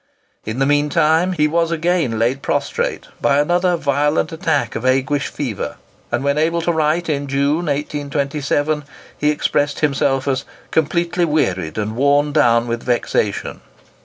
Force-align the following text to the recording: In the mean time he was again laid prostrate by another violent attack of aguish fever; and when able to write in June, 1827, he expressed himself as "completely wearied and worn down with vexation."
In 0.45 0.57
the 0.57 0.65
mean 0.65 0.89
time 0.89 1.33
he 1.33 1.47
was 1.47 1.69
again 1.69 2.17
laid 2.17 2.41
prostrate 2.41 3.05
by 3.21 3.37
another 3.37 3.77
violent 3.77 4.31
attack 4.31 4.75
of 4.75 4.83
aguish 4.83 5.27
fever; 5.27 5.75
and 6.11 6.23
when 6.23 6.39
able 6.39 6.59
to 6.63 6.71
write 6.71 7.07
in 7.07 7.27
June, 7.27 7.67
1827, 7.67 8.83
he 9.15 9.29
expressed 9.29 9.81
himself 9.81 10.27
as 10.27 10.43
"completely 10.71 11.23
wearied 11.23 11.77
and 11.77 11.95
worn 11.95 12.31
down 12.31 12.65
with 12.65 12.81
vexation." 12.81 13.61